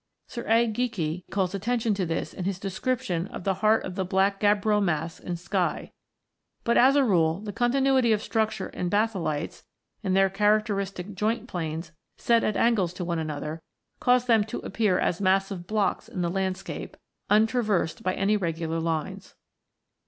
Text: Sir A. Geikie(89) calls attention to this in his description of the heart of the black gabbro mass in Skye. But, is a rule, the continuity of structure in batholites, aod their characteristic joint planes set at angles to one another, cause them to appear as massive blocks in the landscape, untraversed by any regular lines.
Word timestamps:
Sir 0.27 0.45
A. 0.47 0.65
Geikie(89) 0.67 1.25
calls 1.29 1.53
attention 1.53 1.93
to 1.93 2.07
this 2.07 2.33
in 2.33 2.45
his 2.45 2.57
description 2.57 3.27
of 3.27 3.43
the 3.43 3.53
heart 3.61 3.85
of 3.85 3.93
the 3.93 4.03
black 4.03 4.39
gabbro 4.39 4.81
mass 4.81 5.19
in 5.19 5.35
Skye. 5.35 5.91
But, 6.63 6.75
is 6.75 6.95
a 6.95 7.03
rule, 7.03 7.39
the 7.39 7.53
continuity 7.53 8.11
of 8.11 8.23
structure 8.23 8.69
in 8.69 8.89
batholites, 8.89 9.63
aod 10.03 10.15
their 10.15 10.31
characteristic 10.31 11.13
joint 11.13 11.47
planes 11.47 11.91
set 12.17 12.43
at 12.43 12.57
angles 12.57 12.93
to 12.93 13.05
one 13.05 13.19
another, 13.19 13.61
cause 13.99 14.25
them 14.25 14.43
to 14.45 14.57
appear 14.61 14.97
as 14.97 15.21
massive 15.21 15.67
blocks 15.67 16.09
in 16.09 16.23
the 16.23 16.31
landscape, 16.31 16.97
untraversed 17.29 18.01
by 18.01 18.15
any 18.15 18.35
regular 18.35 18.79
lines. 18.79 19.35